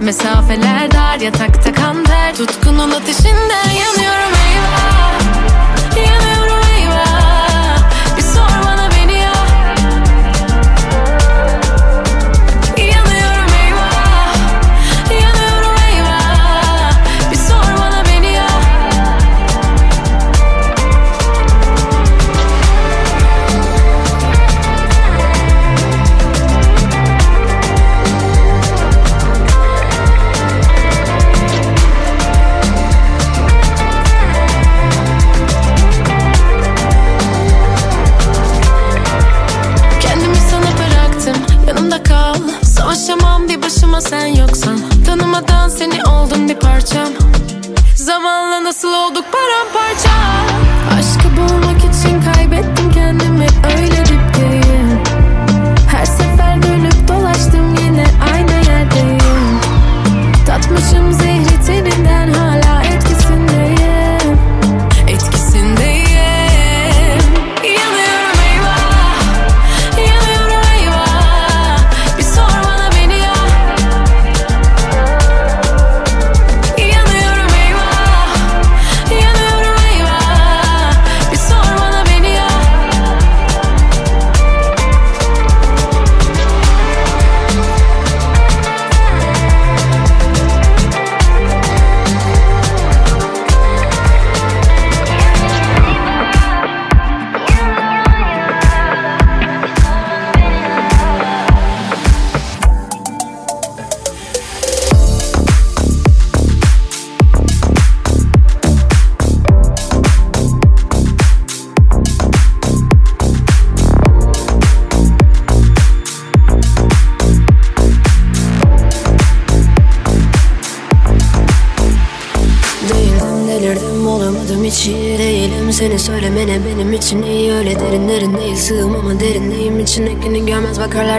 [0.00, 5.25] Mesafeler dar yatakta kan ter Tutkunun ateşinden yanıyorum eyvah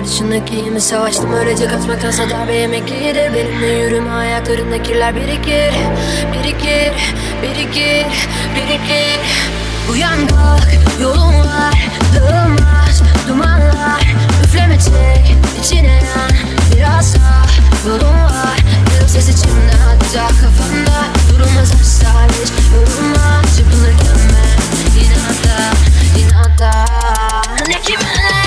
[0.08, 5.74] bakarlar dışındakiyimi Savaştım öylece kaçmaktansa darbe yemek iyidir Benimle yürüme ayaklarında kirler birikir
[6.34, 6.94] Birikir,
[7.42, 8.06] birikir,
[8.56, 9.20] birikir.
[9.92, 10.68] Uyan kalk
[11.02, 14.02] yolun var Dağılmaz dumanlar
[14.44, 16.32] Üfleme çek içine yan
[16.76, 17.46] Biraz daha.
[17.88, 18.58] Yolun var
[19.00, 21.06] Yıl ses içimde hatta kafamda.
[21.30, 25.74] Durulmaz asla hiç yorulma Çırpınırken ben inatla
[26.20, 26.86] inatla
[27.68, 28.47] Ne kimler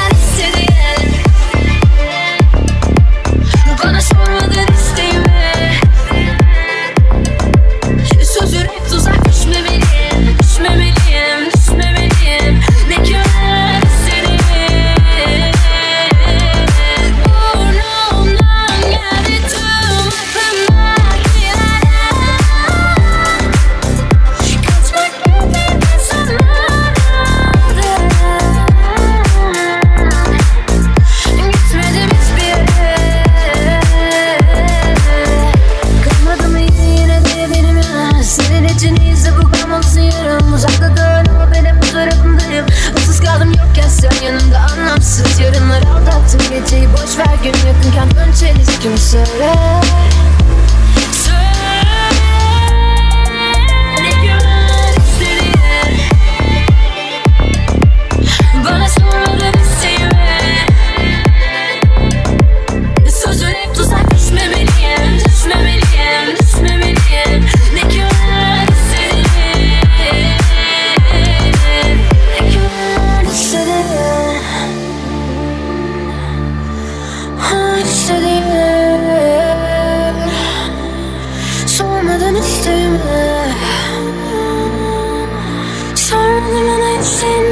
[87.11, 87.50] Rushing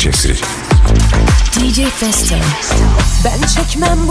[0.00, 0.34] DJ'si.
[1.54, 2.34] DJ Festo.
[3.24, 4.08] Ben çekmem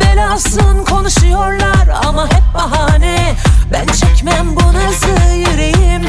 [0.00, 3.34] belasın konuşuyorlar ama hep bahane.
[3.72, 6.02] Ben çekmem bu nazı yüreğim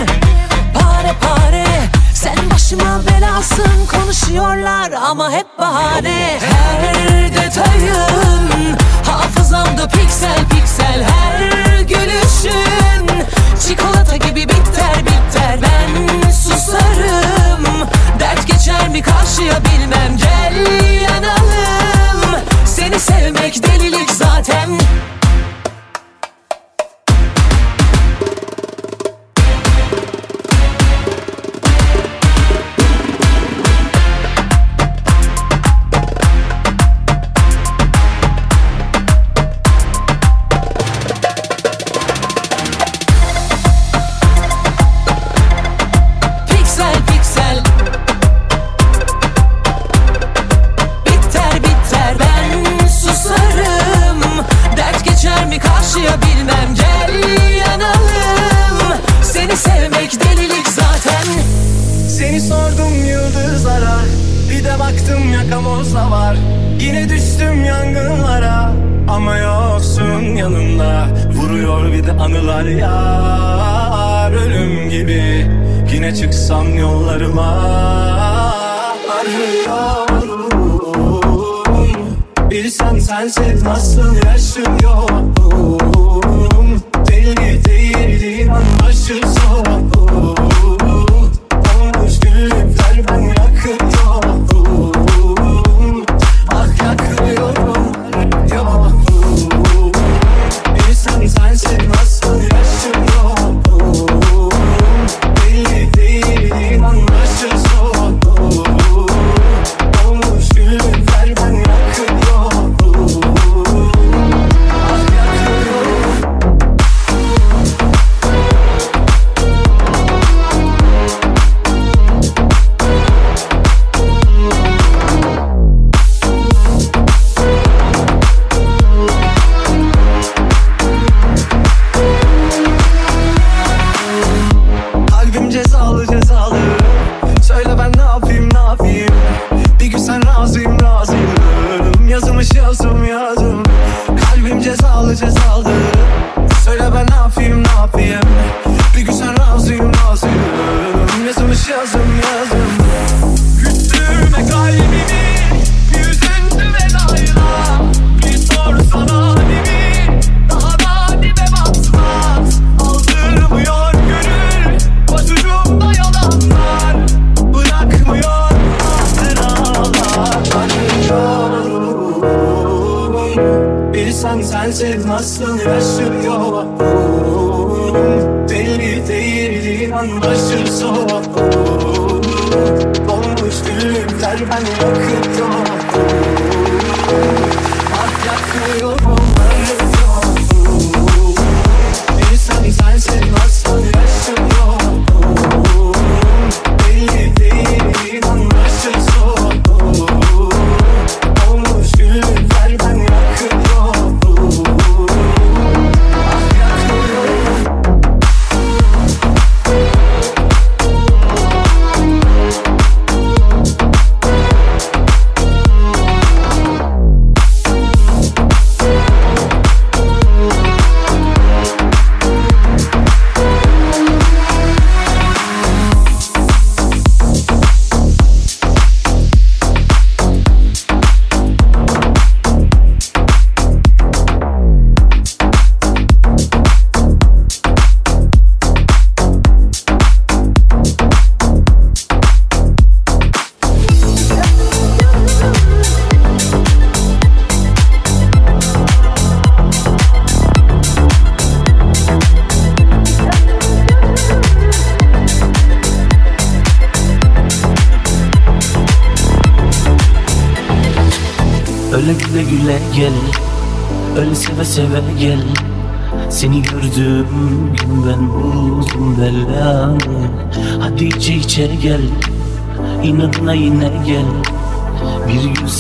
[0.73, 1.65] pare pare.
[2.13, 6.39] Sen başıma belasın konuşuyorlar ama hep bahane.
[6.39, 11.03] Her detayın hafızamda piksel piksel.
[11.03, 13.07] Her gülüşün
[13.67, 15.59] çikolata gibi biter biter.
[15.61, 17.89] Ben susarım
[18.19, 20.20] dert geçer mi karşıya bilmem.
[23.41, 24.80] Sevmek delilik zaten.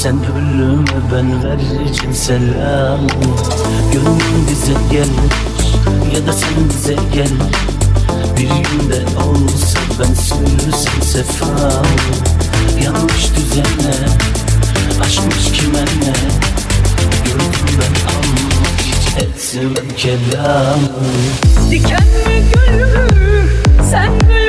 [0.01, 3.07] Sen ölüme ben vereceğim selamı
[3.93, 5.09] Gönlüm bize gel
[6.15, 7.29] Ya da sen bize gel.
[8.37, 11.85] Bir günde olsa ben sürsem sefamı
[12.83, 13.95] Yanlış düzene
[15.01, 16.13] Aşkmış kime ne
[17.25, 20.89] Gördüm ben ama hiç etmem kelamı.
[21.71, 22.87] Dikenli gülü
[23.91, 24.40] sen bülbüle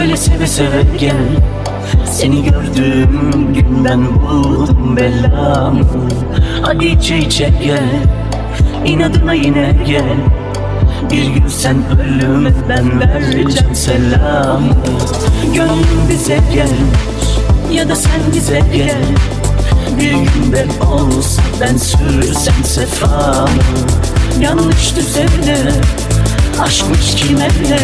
[0.00, 1.16] Öyle seve seve gel.
[2.10, 5.84] Seni gördüğüm gün ben buldum belamı.
[6.62, 7.88] Hadi içe içe gel.
[8.84, 10.16] İnadına yine gel.
[11.10, 14.72] Bir gün sen ölüme ben vereceğim selamı.
[15.54, 16.68] Gönlüm bize gel.
[17.72, 19.02] Ya da sen bize gel.
[20.00, 23.48] Bir gün ben olsa ben sürsem sefamı.
[24.40, 25.58] Yanlış düzene
[26.60, 27.78] Aşkmış kime ne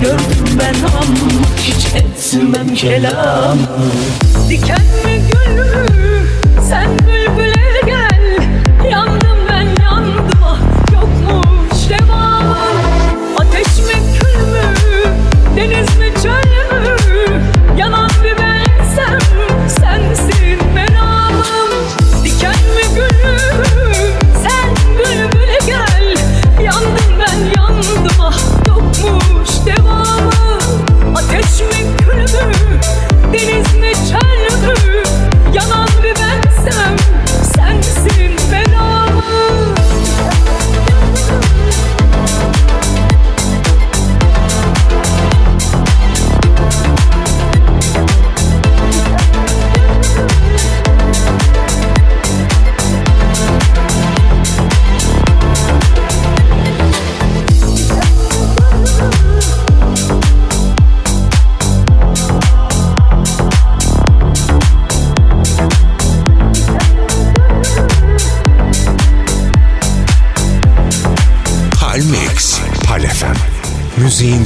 [0.00, 1.02] Gördüm ben ama
[1.56, 3.58] hiç etmem kelamı.
[4.48, 5.66] Dikenli gülü
[6.68, 6.99] sen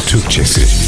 [0.06, 0.83] Türkçesi.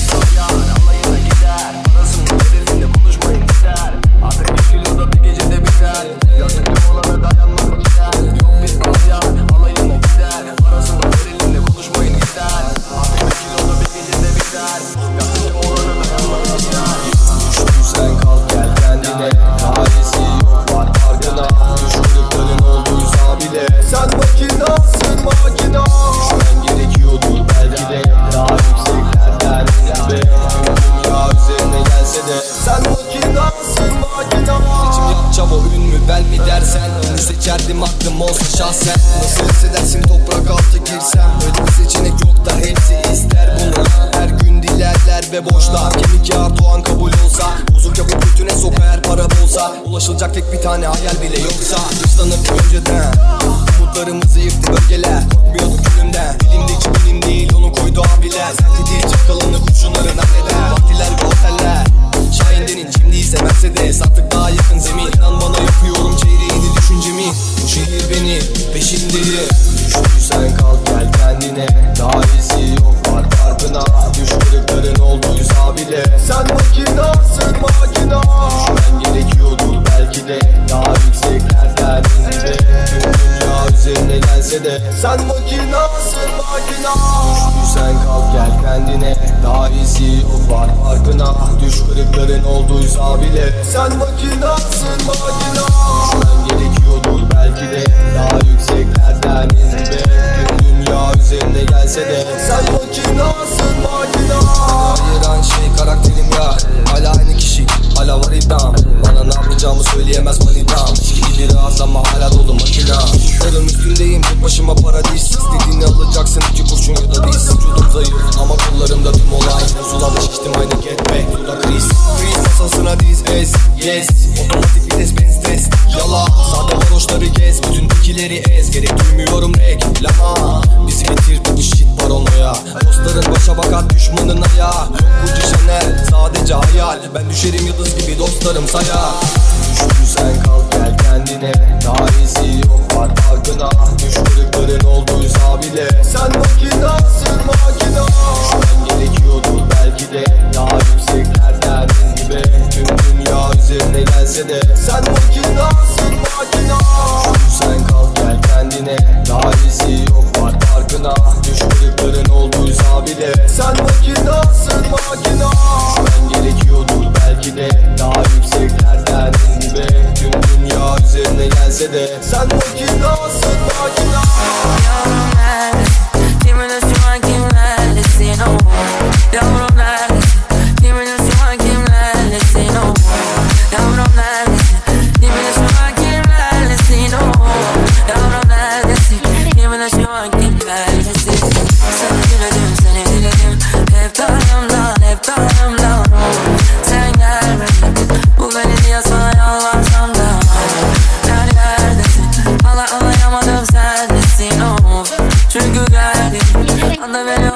[207.47, 207.53] Che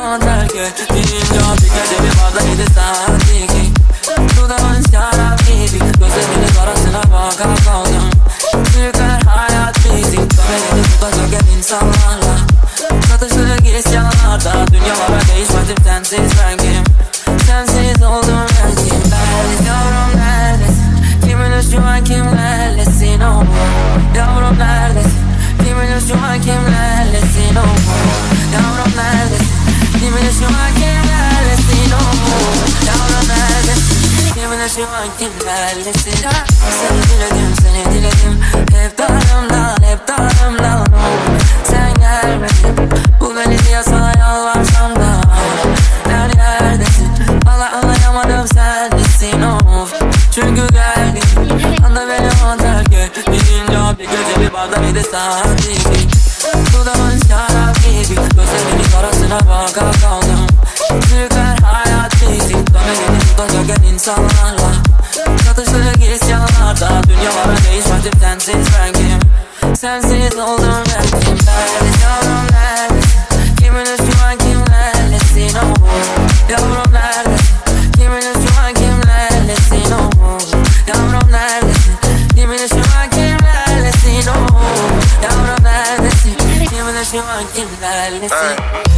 [0.86, 3.72] ti ringio di che devi guardare di stati chi
[4.34, 6.22] Tu da non siara vivi Gözle
[16.56, 16.84] kim
[17.46, 18.74] Sensiz oldum ben
[19.66, 20.94] yavrum neredesin?
[21.24, 23.44] Kimin uçuyor kimlerlesin o
[24.16, 25.30] Yavrum neredesin
[28.52, 29.49] Yavrum neredesin?
[30.00, 31.98] Dímelo si va a quedar el destino
[32.82, 33.74] Y ahora nerede
[34.34, 36.30] Dímelo si va a quedar el destino
[36.80, 38.40] Seni diledim seni diledim.
[38.72, 40.84] Hep darımda hep darımda
[41.64, 42.90] Sen gelmedin.
[43.20, 45.20] Bu beni diye sana yalvarsam da
[46.08, 47.10] Her yerdesin
[47.46, 49.94] Valla anlayamadım sen nesin of
[50.34, 51.22] Çünkü geldin
[51.86, 55.60] Anda beni o terk et Birinci bir gece bir barda bir de saat.
[55.60, 56.08] İki
[56.72, 57.79] Dudağın şarap
[58.10, 60.46] değişik Gözlerimin arasına baka kaldım
[60.88, 64.72] Türkler hayat değişik Dönmeyelim tutacak el insanlarla.
[65.44, 69.20] Çatıştığı isyanlarda Dünyalara değişmedim sensiz ben kim
[69.74, 73.00] Sensiz oldum ben kim Neredesin yavrum nerede
[73.58, 76.50] Kimin üstüme kimlerlesin o oh.
[76.50, 77.36] Yavrum nerede?
[77.96, 80.40] Kimin üstüme kimlerlesin o oh.
[80.88, 81.69] Yavrum nerede?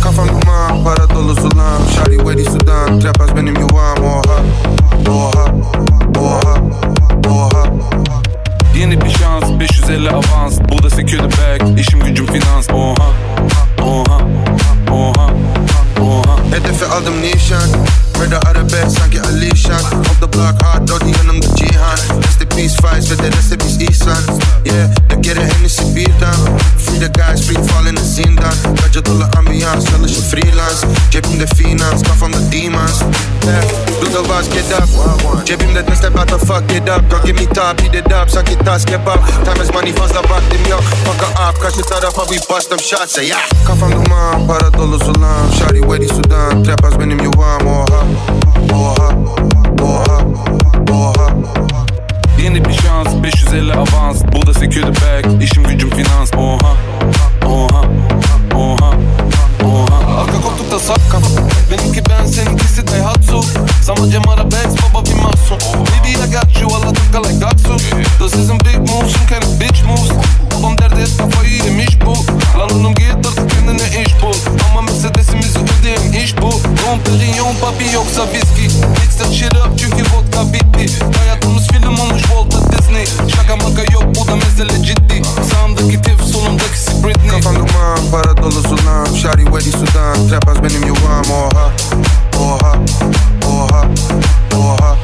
[0.02, 1.82] Kafam duman, para dolu sulam.
[1.94, 4.42] Şari Wedi Sudan, Trapaz benim yuvam Oha,
[5.10, 5.44] oha,
[6.20, 6.54] oha,
[7.28, 7.62] oha
[8.78, 10.58] Yeni bir şans 550 avans.
[10.68, 12.70] Bu da secure bag İşim gücüm finans.
[12.70, 13.10] Oha
[13.82, 14.18] Oha
[14.90, 15.26] Oha
[16.00, 17.68] Oha Hedefe aldım nişan.
[18.18, 22.81] Murder arabesk sanki Alişan Off the block hard dodi yanımda Cihan Rest in peace
[31.42, 33.00] Cebimde finans, kafamda demons
[33.42, 33.60] Yeah,
[33.98, 34.88] the bars, get up
[35.44, 38.28] Cebimde ne step out the fuck, get up Girl give me top, heat it up,
[38.28, 42.22] sanki tas kebap Time is money, fazla vaktim yok Fuck up, karşı tarafa
[42.68, 43.42] them shots Say yeah.
[43.66, 45.52] Kafam duman, para dolu sulam.
[45.58, 48.06] Şari Wedi Sudan, Trapaz benim yuvam Oha,
[48.72, 49.08] oha,
[49.82, 50.18] oha,
[50.90, 51.86] oha
[52.42, 54.22] Yeni bir şans 550 avans.
[54.32, 56.91] Bu da secure the bag İşim gücüm finans Oha Oha
[60.82, 63.44] Arka koltukta sak kafa Benimki ben seninkisi Daihatsu
[63.82, 67.78] Sana Cem Arabex baba bir mahsun Baby I got you Allah takka like Datsun
[68.18, 70.10] This isn't big moves some kind of bitch moves.
[70.54, 72.14] Babam derdi et kafayı yemiş bu.
[72.58, 74.34] Lan oğlum git artık kendine iş bul.
[74.70, 76.50] Ama Mercedes'imizi ödeyen iş bu.
[76.50, 78.62] Don Perignon papi yoksa viski.
[78.88, 80.86] Mix that shit up çünkü vodka bitti
[88.12, 91.72] para dolu sulam Şari Wedi Sudan, Trapaz benim yuvam Oha,
[92.38, 92.74] oha,
[93.46, 93.84] oha,
[94.56, 94.96] oha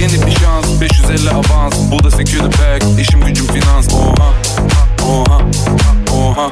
[0.00, 1.74] Yeni bir şans 550 avans.
[1.90, 3.94] Bu da secure the bag İşim gücüm finans.
[3.94, 4.32] Oha
[5.02, 5.40] Oha
[6.12, 6.50] Oha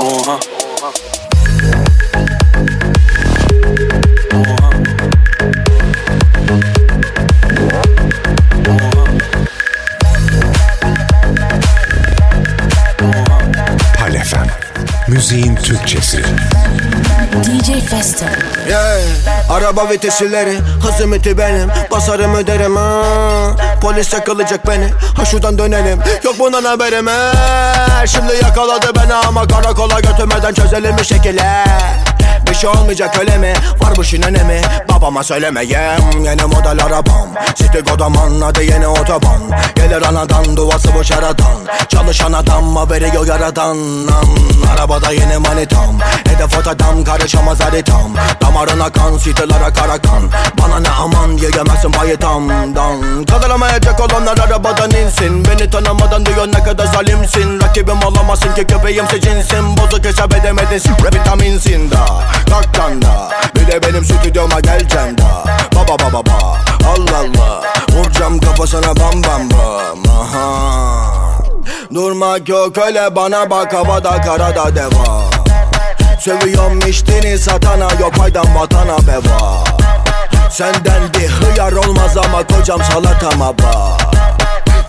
[0.00, 0.38] Oha
[0.80, 1.25] Palefem.
[19.56, 21.68] Araba vitesileri hızım iti benim.
[21.90, 23.02] Basarım öderim ha.
[23.80, 24.90] Polis yakalayacak beni.
[25.16, 25.98] Ha şuradan dönelim.
[26.24, 28.06] Yok bundan haberim he.
[28.06, 31.42] Şimdi yakaladı beni ama karakola götürmeden çözelim bir şekilde
[32.46, 33.52] bir şey olmayacak öyle mi?
[33.80, 34.60] Var bu işin önemi.
[34.92, 37.28] Babama söylemeyeyim Yeni model arabam.
[37.54, 39.40] City Godaman adı yeni otoban.
[39.76, 41.56] Gelir anadan duası bu şaradan
[41.88, 43.76] Çalışan adam haberi yok yaradan.
[44.06, 44.26] An,
[44.74, 45.98] Arabada yeni manitam.
[46.28, 48.14] Hedef adam karışamaz haritam.
[48.42, 50.30] Damarına kan sitelere kara kan
[50.62, 55.44] Bana ne aman yiyemezsin bayitamdan Kaldıramayacak olanlar arabadan insin.
[55.44, 57.60] Beni tanımadan diyor ne kadar zalimsin.
[57.60, 60.66] Rakibim olamazsın ki köpeğimse cinsin Bozuk hesap edemedin
[61.16, 67.62] vitaminsin da Kalktan da Bir de benim stüdyoma geleceksin da Baba baba baba Allah Allah.
[67.92, 70.20] Vuracağım kafasına bam bam bam.
[70.20, 71.16] Aha.
[71.94, 73.74] Durmak yok öyle bana bak.
[73.74, 75.30] Havada karada deva.
[76.20, 79.64] Seviyorum içtiğini satana yok faydan vatana beva.
[80.50, 84.06] Senden bir hıyar olmaz ama kocam salatama bak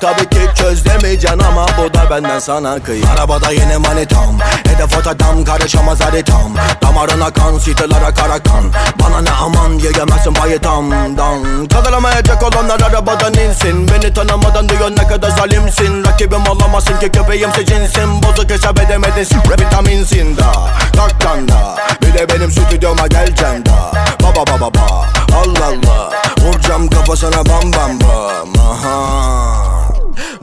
[0.02, 5.44] Tabii ki çöz demeyeceksin ama bu da benden sana kıy Arabada yeni manitam Hedef otadam
[5.44, 13.34] karışamaz haritam Damarına kan sitelere kara kan Bana ne aman yiyemezsin bayitamdan Kaldıramayacak olanlar arabadan
[13.34, 13.88] insin.
[13.88, 16.06] Beni tanımadan diyor ne kadar zalimsin.
[16.06, 20.52] Rakibim olamazsın ki köpeğimse cinsin Bozuk hesap edemedin vitaminsin da.
[20.96, 23.92] Kalktan da Bir de benim stüdyoma geleceksin da.
[24.24, 25.06] Baba baba baba.
[25.36, 26.12] Allah Allah.
[26.42, 28.66] Vuracağım kafasına bam bam bam.
[28.72, 29.77] Aha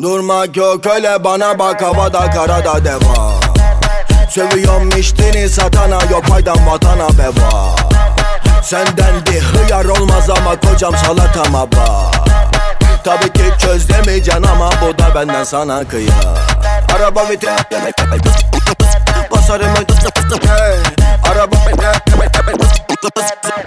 [0.03, 3.41] Durmak yok öyle bana bak havada karada deva.
[4.31, 7.77] Seviyorum içtiğini satana yok faydan vatana beva.
[8.63, 12.15] Senden bir hıyar olmaz ama kocam salatama bak.
[13.05, 16.35] Tabii ki çöz demeyeceksin ama bu da benden sana kıya
[16.97, 17.57] Araba vite
[19.31, 20.79] Basarım öderim hey.
[21.33, 21.57] Araba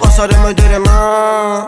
[0.01, 1.67] Basarım öderim ha